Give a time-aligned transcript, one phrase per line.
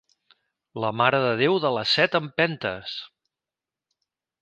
[0.83, 2.99] La Mare de Déu de les set empentes!